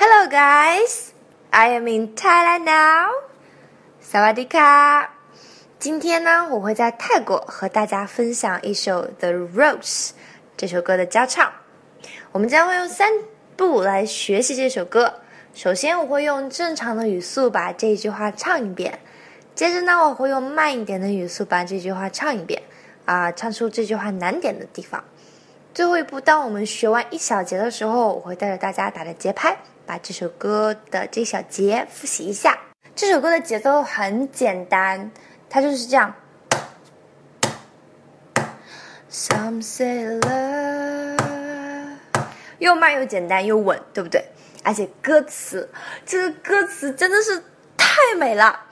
[0.00, 1.10] Hello, guys.
[1.50, 3.10] I am in Thailand now.
[4.00, 5.12] 萨瓦迪卡。
[5.80, 9.80] 今天呢，我会在泰国和大家分享一首《The Rose》
[10.56, 11.52] 这首歌的教唱。
[12.30, 13.10] 我们将会用三
[13.56, 15.14] 步来学习这首歌。
[15.52, 19.00] 首先，我会用正常的语速把这句话唱一遍。
[19.56, 22.62] 接着呢，我会用慢一点的语速把这句话唱一遍。
[23.04, 25.02] 啊，唱出这句话难点的地方。
[25.78, 29.56] 最后一步，当我们学完一小节的时候，我会带着大家打着节拍，
[29.86, 32.58] 把这首歌的这小节复习一下。
[32.96, 35.12] 这首歌的节奏很简单，
[35.48, 36.12] 它就是这样。
[39.08, 41.16] Some say love，
[42.58, 44.24] 又慢又简单又稳，对不对？
[44.64, 45.70] 而且歌词，
[46.04, 47.40] 这个歌词真的是
[47.76, 48.62] 太美了，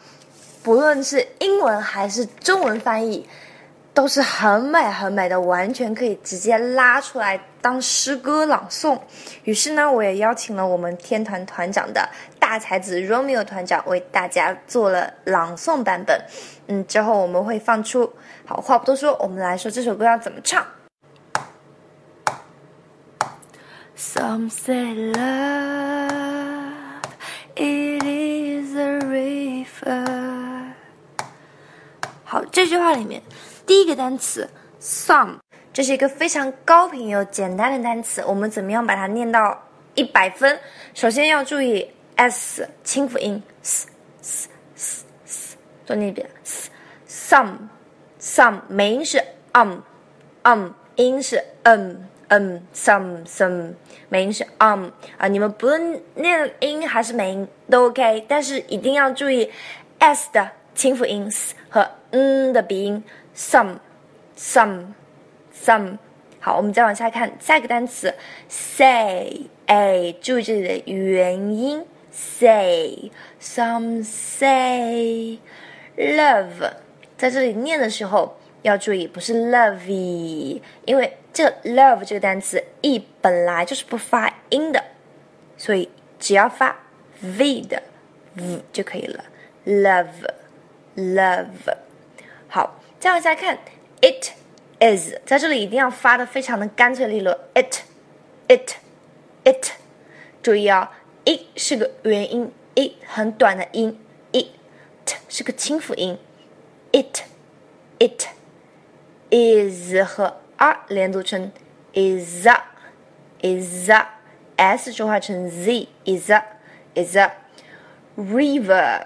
[0.64, 3.28] 不论是英文还是中文翻译。
[3.96, 9.00] 都是很美很美的，完全可以直接拉出来当诗歌朗诵。
[9.44, 12.06] 于是呢，我也邀请了我们天团团长的
[12.38, 16.20] 大才子 Romeo 团长为大家做了朗诵版本。
[16.66, 18.12] 嗯，之后我们会放出。
[18.44, 20.62] 好，话不多说，我们来说这首歌要怎么唱。
[23.96, 25.14] Some say love
[27.54, 30.74] it is a river。
[32.24, 33.22] 好，这句话里面。
[33.66, 34.48] 第一个单词
[34.80, 35.38] some，
[35.72, 38.22] 这是一个非常高频又简单的单词。
[38.24, 39.60] 我们怎么样把它念到
[39.96, 40.58] 一百分？
[40.94, 43.88] 首先要注意 s 清辅音 s
[44.22, 46.70] s s s，多念一遍 s
[47.08, 47.56] some
[48.20, 49.20] some，美音是
[49.52, 49.78] um
[50.44, 51.96] um，音是 um
[52.28, 53.74] um some some，
[54.08, 59.50] 美音是 um 啊，你们不论念音还是美音都 OK，但是一定要注意
[59.98, 63.02] s 的清辅音 s 和嗯的鼻音。
[63.36, 63.76] Some
[64.36, 64.94] some
[65.54, 65.98] some，
[66.40, 68.14] 好，我们再往下看下一个单词
[68.48, 75.38] say，哎，注意这里的元音 say some say
[75.96, 76.72] love，
[77.18, 84.82] 在这里念的时候要注意不是 lovey，因为这个 love 这个单词 e 本来就是不发音的，
[85.58, 86.74] 所以只要发
[87.20, 87.82] v 的
[88.34, 89.24] v 就可以了。
[89.66, 90.06] Love
[90.96, 91.76] love，
[92.48, 92.80] 好。
[92.98, 93.58] 再往下看
[94.00, 94.30] ，it
[94.80, 98.72] is 在这里一定要发的非常的干脆利落，it，it，it，
[100.42, 100.90] 注意啊
[101.26, 104.00] ，it 是个元音，it 很短的音
[104.32, 104.46] ，it
[105.28, 106.18] 是个清辅音
[106.92, 108.28] ，it，it
[109.30, 111.52] is 和 r 连读成
[111.92, 117.36] is a，is a，s 转化成 z，is a，is a
[118.16, 119.04] river，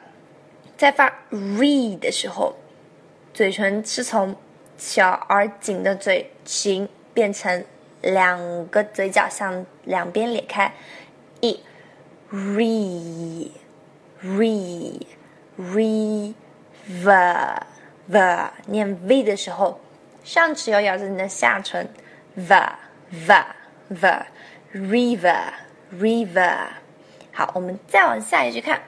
[0.77, 2.60] 在发 re 的时候。
[3.33, 4.35] 嘴唇是从
[4.77, 7.65] 小而紧的嘴型变成
[8.03, 10.73] 两个嘴角向两边咧开
[11.41, 11.61] ，e
[12.33, 13.51] re
[14.23, 15.01] re
[15.59, 16.35] re
[16.87, 17.15] v
[18.09, 19.79] v 念 v 的时候，
[20.25, 21.89] 上齿要咬着你的下唇
[22.35, 22.57] ，v
[23.11, 23.45] v
[23.89, 24.25] v
[24.73, 25.53] river
[25.93, 26.57] river。
[27.33, 28.81] 好，我们再往下一句看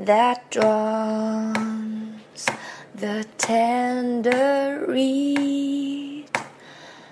[0.00, 1.73] ，that drum.。
[2.96, 6.26] The tender reed。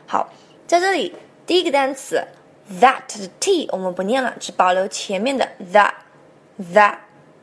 [0.07, 0.33] 好，
[0.65, 1.13] 在这里
[1.45, 2.25] 第一个单词
[2.81, 5.93] that 的 t 我们不念了，只保留前面的 the
[6.57, 6.99] the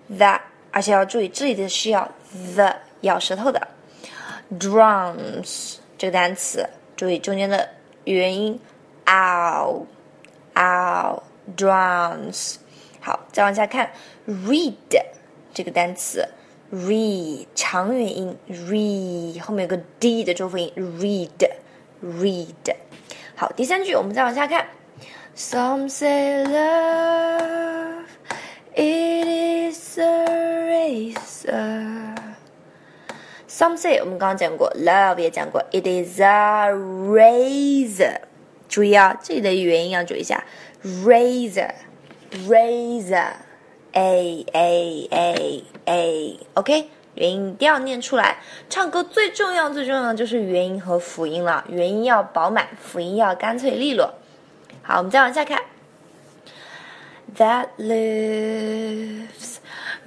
[0.07, 0.39] the，
[0.71, 2.09] 而且要注意这里的是要
[2.55, 3.67] the 咬舌头的。
[4.57, 7.69] Drums 这个单词，注意中间的
[8.05, 8.57] 元音
[9.05, 9.85] ow
[10.53, 11.21] ow
[11.57, 12.55] drums。
[13.01, 13.91] 好，再往下看
[14.25, 14.73] read
[15.53, 16.25] 这个单词。
[16.73, 21.49] Re 长元音 re 后面有个 d 的重复音 read
[22.03, 22.75] read
[23.35, 24.67] 好，第三句我们再往下看。
[25.35, 28.05] Some say love
[28.75, 32.15] it is a razor.
[33.47, 38.19] Some say 我们刚刚讲过，love 也讲过，it is a razor。
[38.67, 40.43] 注意啊，这里的元音要注意一下
[40.83, 41.71] ，razor
[42.47, 43.33] razor。
[43.99, 48.37] A a a a，OK，元音一定要念出来。
[48.69, 54.13] 唱歌最重要最重要的就是元音和辅音了，元音要饱满，辅音要干脆利落。
[54.81, 55.61] 好，我们再往下看。
[57.37, 59.57] That leaves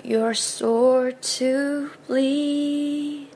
[0.02, 3.26] your sword to bleed。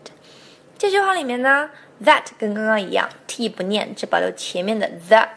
[0.79, 1.71] 这句话里面呢
[2.03, 5.29] ，that 跟刚刚一样，t 不念，只保留前面的 the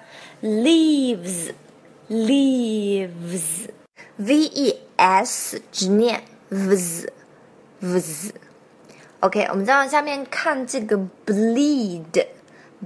[0.42, 1.52] leaves
[2.10, 3.68] leaves。
[4.16, 7.08] v e s 只念 vs
[7.82, 8.32] vs。
[9.22, 12.26] OK，我们再往下面看这个 bleed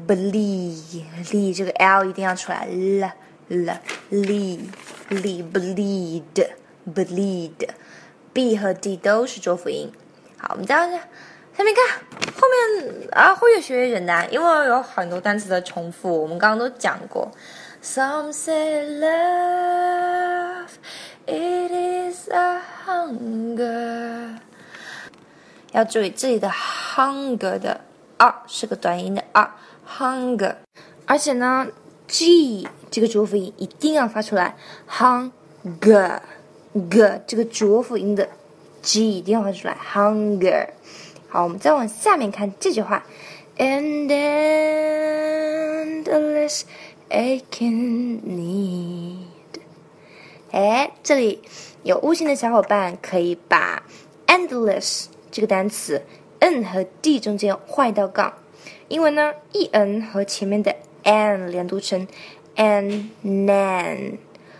[0.07, 3.09] bleed，这个 l 一定要出来，l
[3.49, 3.71] l
[4.09, 4.59] li
[5.09, 6.23] li bleed
[6.93, 7.69] bleed
[8.31, 9.91] b 和 d 都是浊辅音。
[10.37, 10.97] 好，我们再往下
[11.55, 11.99] 下面看
[12.35, 17.31] 后面啊，会越学越简单，因为有很多单词的重复，我们刚刚都讲过。
[17.83, 19.82] Some say love
[21.25, 24.37] it is a hunger，
[25.71, 27.81] 要注意这里的 hunger 的
[28.17, 30.55] r 是个短音的 r，hunger，
[31.05, 31.67] 而且呢
[32.07, 34.55] ，g 这个浊辅音一定要发出来
[34.89, 36.11] ，hunger，g
[37.25, 38.29] 这个浊辅音的
[38.81, 40.69] g 一定要发出来，hunger。
[41.29, 43.03] 好，我们再往下面看这句话
[43.57, 44.07] ，and
[46.03, 46.63] endless
[47.09, 49.32] aching need。
[50.53, 51.41] 哎，这里
[51.81, 53.81] 有悟性的小伙伴可以把
[54.27, 56.03] endless 这个单词
[56.37, 58.31] n 和 d 中间画一道杠，
[58.87, 62.07] 因为呢，e n 和前面的 n 连读成
[62.55, 64.19] an n n，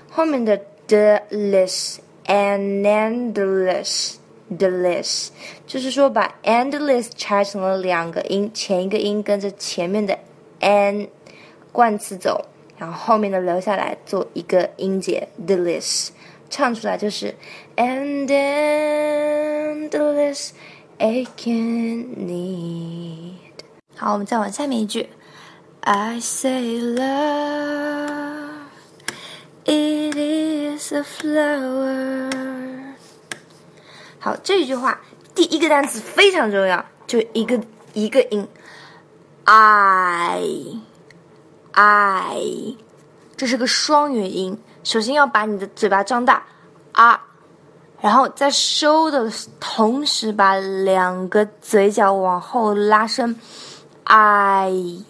[0.09, 0.57] 后面的
[0.87, 4.15] the less an endless。
[4.49, 5.29] endless，
[5.67, 10.17] 就是说把 endless 拆成了两个音，前一个音跟着前面的
[10.59, 11.07] n
[11.71, 12.45] 冠词走，
[12.83, 16.09] 然后后面的留下来做一个音节 deless，
[16.49, 17.33] 唱出来就是
[17.77, 18.27] and
[19.89, 20.49] endless
[20.99, 23.35] aching need。
[23.95, 25.07] 好，我们再往下面一句
[25.79, 28.49] ，I say love
[29.63, 32.29] it is a flower。
[34.19, 34.99] 好，这句话
[35.33, 37.61] 第一个单词非常重要，就一个
[37.93, 38.45] 一个音
[39.45, 40.41] ，I
[41.73, 42.77] i，
[43.35, 44.57] 这是个双元音。
[44.83, 46.43] 首先要把你的嘴巴张大
[46.91, 47.21] 啊，
[48.01, 53.35] 然后在收的同时把两个嘴角往后拉伸
[54.05, 55.03] ，i。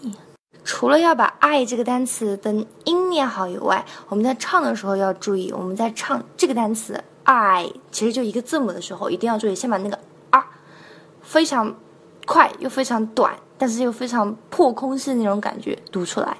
[0.64, 2.50] 除了要把 i 这个单词的
[2.84, 7.04] 音念好以外，我们在唱的时候要注意，我们在唱这个单词。
[7.24, 9.98] I 其实就一个字母的时候，一定要注意，先把那个
[10.30, 10.44] R
[11.20, 11.74] 非常
[12.24, 16.36] 快又非常短，但是又非常破空性那种感觉读出来。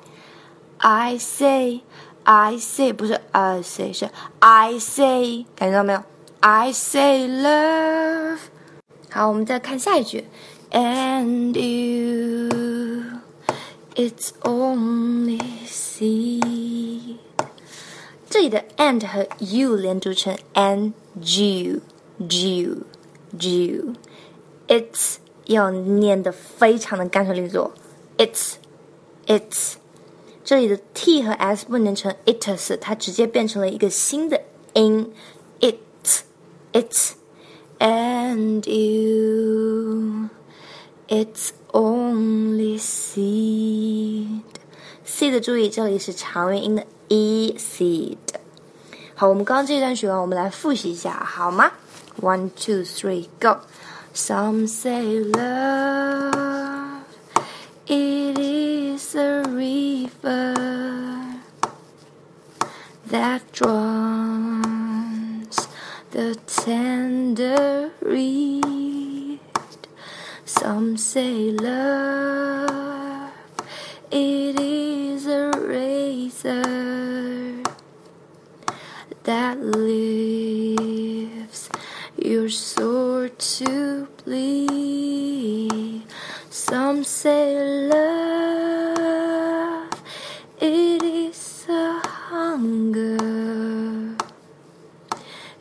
[0.84, 1.81] I say,
[2.24, 4.10] I say 不是 I say 是
[4.40, 6.04] I say，感觉到没有？
[6.40, 8.40] I say love。
[9.10, 10.26] 好，我们再看下一句，
[10.72, 13.20] And you,
[13.96, 17.18] it's only see。
[18.30, 21.81] 这里的 and 和 you 连读成 and you
[22.20, 22.84] you
[23.40, 23.96] you
[24.68, 25.16] it's
[25.46, 27.72] 要念的非常的干脆利索，
[28.18, 28.54] it's
[29.26, 29.74] it's
[30.44, 34.42] 这里的 t 和 s 不念成 it's，它直接变成了一个新的
[34.74, 35.12] 音，
[35.60, 35.76] it
[36.74, 37.12] it's
[37.80, 40.30] and you
[41.08, 44.42] it's only seed
[45.06, 46.86] seed 的注意，这里是长元音的。
[47.12, 48.18] e seed。
[49.16, 51.72] 好，我们刚刚这一段学完，我们来复习一下，好吗？
[52.22, 53.58] One, two, three, go.
[54.14, 56.73] Some say love
[57.87, 60.55] it is a river
[63.07, 64.49] that drowns
[66.11, 69.41] the tender reed.
[70.47, 73.33] Some say love
[74.11, 76.63] it is a razor
[79.25, 80.89] that leaves
[82.17, 85.04] your sword to bleed.
[87.05, 89.93] Say love,
[90.58, 93.19] it is a hunger.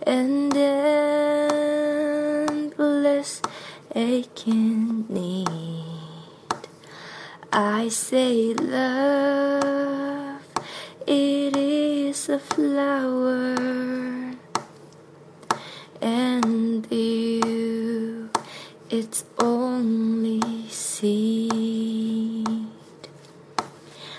[0.08, 0.56] And
[2.56, 3.42] endless
[3.94, 5.50] aching need.
[7.52, 10.42] I say love,
[11.06, 13.58] it is a flower.
[16.02, 18.30] And you
[18.90, 20.53] it's only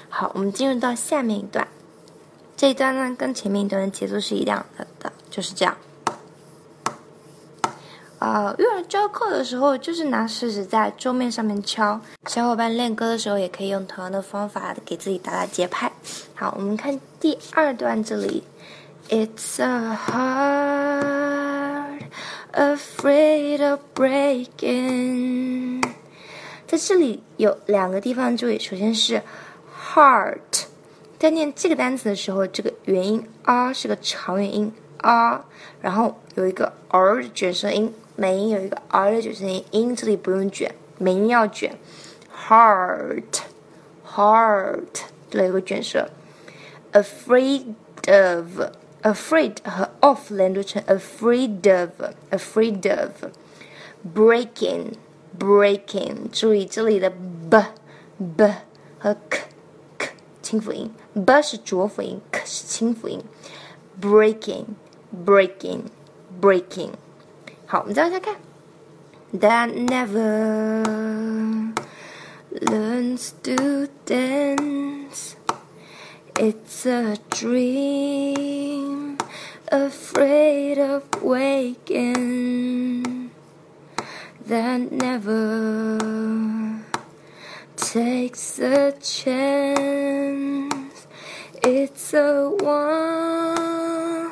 [0.09, 1.67] 好我们进入到下面一段
[2.57, 4.65] 这一段呢跟前面一段的节奏是一样
[5.01, 5.77] 的就是这样
[8.21, 12.01] 呃，幼儿教课的时候，就是拿食指在桌面上面敲。
[12.27, 15.93] 小伙伴练歌的时候，也可以用同样的方法给自己打打节拍。
[16.35, 18.43] 好，我们看第二段这里
[19.11, 22.01] ，It's a heart
[22.55, 25.83] afraid of breaking。
[26.67, 29.23] 在这里有两个地方注意，首先是
[29.95, 30.65] heart，
[31.19, 35.45] 在念这个单词的时候，这个元音 r 是个长元音 r，
[35.81, 37.93] 然后有一个 r 的卷舌音。
[38.17, 41.77] 美音有一个 r 的卷舌音，音这里不用卷，美音要卷。
[42.49, 44.79] heart，heart，
[45.31, 46.09] 这里有个卷舌。
[46.93, 47.75] afraid
[48.07, 48.61] of。
[49.05, 53.27] afraid 和 of 连读成 afraid of，afraid of
[54.17, 54.95] breaking。
[55.38, 57.64] breaking breaking，注意这里的 b
[58.36, 58.54] b
[58.98, 59.42] 和 k
[59.98, 60.10] k
[60.42, 63.22] 清辅音，b 是浊辅音，k 是清辅音。
[64.02, 64.66] breaking
[65.26, 65.84] breaking
[66.42, 66.92] breaking。
[67.66, 68.36] 好，我们再往下看。
[69.34, 70.84] That never
[72.52, 75.36] learns to dance.
[76.36, 79.18] It's a dream,
[79.70, 82.93] afraid of waking.
[84.48, 85.98] That never
[87.76, 90.70] takes a chance.
[91.62, 94.32] It's a one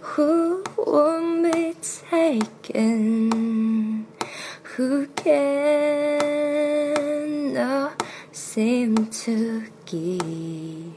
[0.00, 1.74] who won't be
[2.10, 3.30] taken,
[4.76, 5.52] who cannot
[8.32, 10.92] seem to give.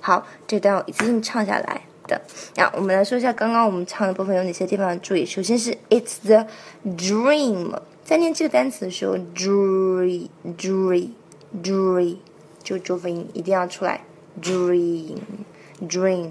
[0.00, 2.21] 好，这段我一次性唱下来 的。
[2.55, 5.25] 那我们来说一下刚刚我们唱的部分有哪些地方要注意。
[5.25, 6.45] 首先是 It's the
[6.85, 12.17] dream，在念这个单词的时候，dream，dream，dream，
[12.63, 14.01] 就浊辅音一定要出来
[14.41, 16.29] ，dream，dream。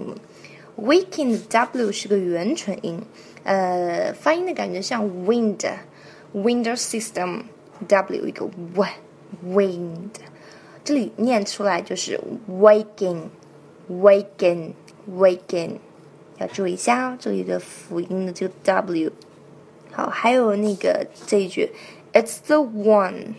[0.75, 2.99] Waking W 是个元唇音，
[3.43, 7.43] 呃，发音的感觉像 wind，wind system
[7.87, 10.09] W 一个 w，wind，
[10.83, 13.25] 这里念出来就是 waking
[13.87, 14.71] waking
[15.09, 15.77] Waking，
[16.37, 19.11] 要注意一下哦，这里的辅音的这个 W。
[19.91, 21.71] 好，还有那个这一句
[22.13, 23.35] ，It's the one。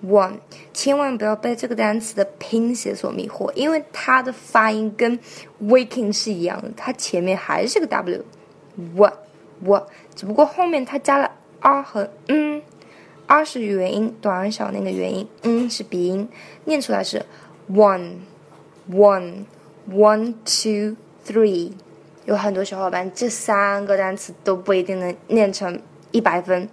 [0.00, 0.34] one，
[0.72, 5.18] 千万不要被这个单词的拼写所迷惑，因为它的发音跟
[5.60, 9.12] waking 是一样的，它前面还是个 w，w
[9.64, 16.28] w，只不过后面它加了 r 和 n，r 是元音，短而小那个元音，n 是鼻音，
[16.66, 17.26] 念出来是
[17.68, 18.18] one
[18.88, 19.46] one
[19.90, 20.96] one two
[21.28, 21.72] three。
[22.24, 25.80] 有很多小伙伴这三个单词都不一定能念成
[26.10, 26.68] 一百分，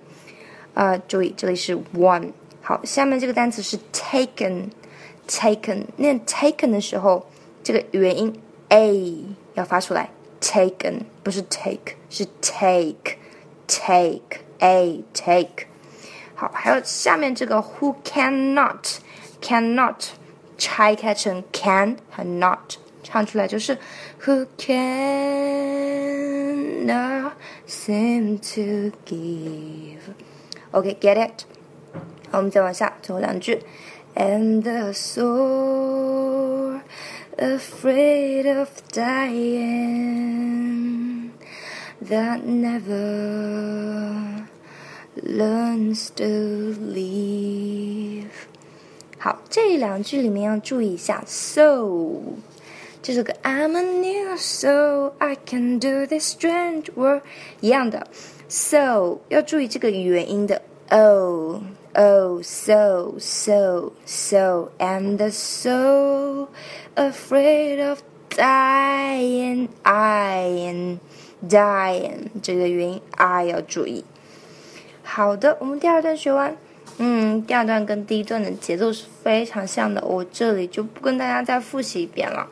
[0.73, 2.33] 啊，注意这里是 one。
[2.61, 7.25] 好，下面这个单词是 taken，taken，念 taken 的时候，
[7.63, 10.09] 这个元音 a 要发出来
[10.41, 15.67] ，taken 不是 take，是 take，take a take。
[16.33, 20.07] 好，还有下面这个 who cannot，cannot
[20.57, 23.78] 拆开成 can 和 not，唱出来就是
[24.24, 24.82] who cannot
[27.66, 31.44] seem to give。OK，get it？
[32.30, 33.62] 好，我们再往下，最后两句。
[34.14, 36.80] And the soul
[37.38, 39.30] afraid of dying
[42.04, 44.46] that never
[45.16, 48.26] learns to live。
[49.18, 52.20] 好，这两句里面要注意一下，so
[53.05, 57.21] 这是个 I'm a new soul, I can do this strange world
[57.61, 58.07] 一样的
[58.47, 60.59] ，so 要注意这个元音的
[60.89, 61.61] o
[61.93, 66.47] o so, so, so, and so
[66.95, 67.99] afraid of
[68.31, 70.97] dying, dying,
[71.47, 74.03] dying，这个元音 I 要注意。
[75.03, 76.57] 好的，我们第二段学完。
[76.97, 82.47] 嗯，第二段跟第一段的节奏是非常像的，我这里就不跟大家再复习一遍了。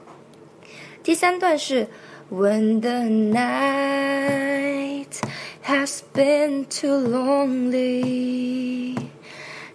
[1.03, 1.89] 第三段是
[2.31, 5.19] When the night
[5.65, 8.99] has been too lonely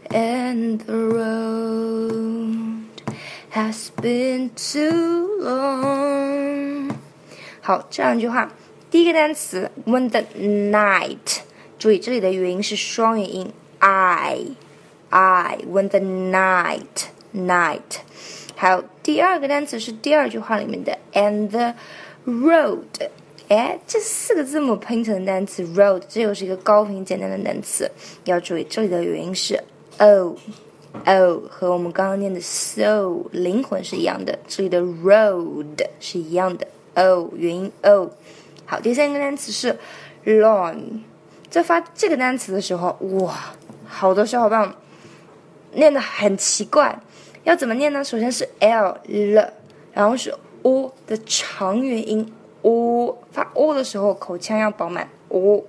[0.10, 2.84] and the road
[3.54, 6.92] has been too long。
[7.62, 8.52] 好，这两句话，
[8.92, 11.40] 第一个单词 when the night，
[11.80, 14.38] 注意这里的元音是双元音 i
[15.10, 18.02] i when the night night。
[18.56, 21.73] 还有 第二个单词是第二句话里面的 and the
[22.27, 23.09] road。
[23.49, 27.91] 哎，这四个字母拼成的单词 road，这又是一个高频简单的单词，
[28.25, 29.59] 要注意这里的元音是
[29.97, 30.37] o
[31.07, 38.11] o 和我们刚刚念的 so 灵魂是一样的，这里的 road 是一样的 o 元音 o。
[38.67, 39.79] 好，第三个单词是
[40.27, 41.01] lawn。
[41.49, 43.55] 在发这个单词的时候，哇，
[43.87, 44.75] 好多小伙伴
[45.73, 47.01] 念的很奇怪，
[47.49, 48.05] 要怎么念呢？
[48.05, 49.53] 首先是 l l，
[49.95, 55.65] 然后是 o 的长元音 o，发 o 的时候口腔要饱满 o，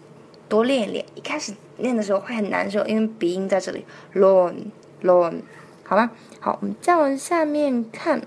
[0.50, 1.06] 多练一练。
[1.14, 3.86] 一开始念的时候会很难受，因为鼻音在这里。
[4.16, 5.42] lown，lown，
[5.84, 6.10] 好吗？
[6.40, 8.24] 好，我们再往下面看，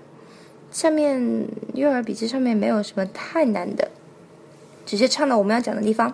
[0.74, 3.90] 下面幼儿笔记上面没有什么太难的。
[4.90, 6.12] 直接唱到我们要讲的地方。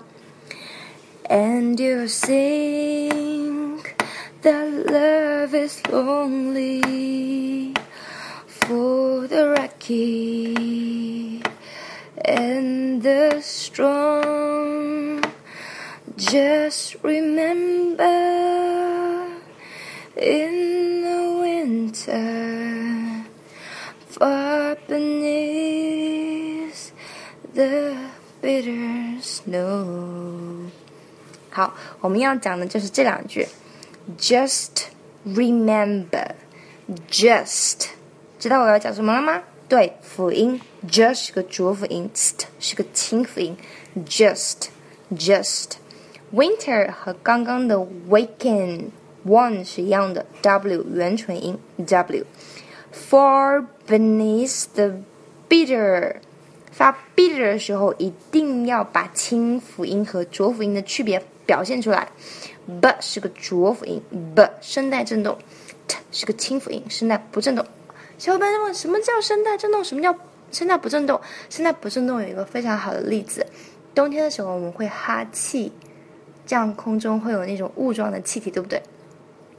[1.29, 3.95] And you think
[4.43, 7.75] that love is lonely
[8.47, 11.43] for the lucky
[12.25, 15.23] and the strong.
[16.17, 18.05] Just remember
[20.17, 22.90] in the winter,
[24.21, 26.91] far beneath
[27.55, 27.95] the
[28.43, 30.71] bitter snow.
[31.51, 33.47] 好，我们要讲的就是这两句，
[34.19, 34.85] just
[35.27, 37.89] remember，just，
[38.39, 39.43] 知道我要讲什么了吗？
[39.69, 43.57] 对，辅音，just 是个浊辅音，st 是个清辅音，
[44.07, 47.77] just，just。Winter 和刚刚的
[48.09, 48.91] waken
[49.25, 54.94] one 是一样的，w 元唇音 w。Far Beneath the
[55.50, 56.16] bitter，
[56.72, 62.08] 发 bitter 的时候一定要把清辅音和浊辅音的区别表现出来。
[62.80, 64.02] b 是个浊辅音
[64.34, 65.38] ，b 声带振动
[65.90, 67.66] ；t 是个清辅音，声带不振动。
[68.18, 69.84] 小伙伴们问什么叫声带振动？
[69.84, 70.16] 什么叫
[70.52, 71.20] 声带不振动？
[71.50, 73.46] 声带不振动有一个非常好的例子，
[73.94, 75.74] 冬天的时候我们会哈气。
[76.46, 78.82] 这样空中会有那种雾状的气体，对不对？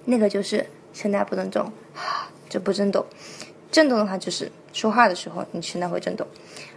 [0.05, 1.73] 那个就是声带不振动，
[2.49, 3.05] 就不振动。
[3.73, 6.25] 振动的话就是说话的时候，你声带会振动。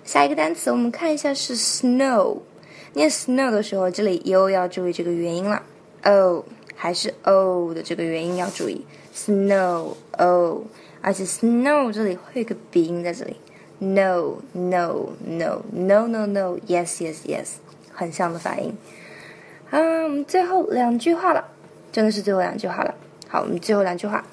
[0.04, 2.40] 下一个单词我们看一下是 snow。
[2.94, 5.62] 念 snow 的时候，这里又要注意这个元音了
[6.04, 8.86] ，o 还是 o 的这个元音要注意。
[9.14, 10.64] snow o，
[11.02, 13.36] 而且 snow 这里会有个鼻音在这里
[13.80, 17.48] ，no no no no no no，yes yes yes，
[17.92, 18.74] 很像的发音。
[19.72, 21.44] 啊，我们最后两句话了，
[21.92, 22.96] 真的是最后两句话了。
[23.28, 24.24] 好，我们最后两句话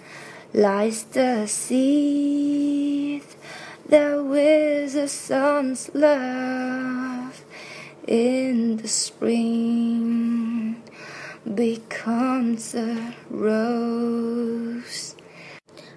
[0.53, 3.23] ：Lies the seed
[3.89, 7.33] that with the sun's love
[8.07, 10.75] in the spring
[11.45, 15.13] becomes a rose。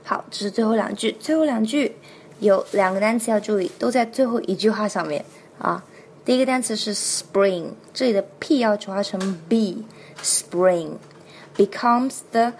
[0.04, 1.96] 好，这是最后两句，最后两句
[2.40, 5.24] 有两个单词要注意，都在最后一句话上面
[5.58, 5.84] 啊。
[6.24, 10.98] 第一个单词是 spring，这里的 p 要转化成 b，spring
[11.56, 12.52] becomes the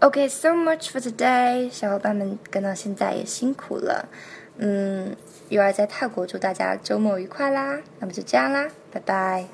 [0.00, 4.08] OK，so much for today，小伙伴们跟到现在也辛苦了，
[4.56, 5.14] 嗯。
[5.48, 7.80] 又要在泰国祝大家周末愉快啦！
[8.00, 9.48] 那么就这样啦，拜拜。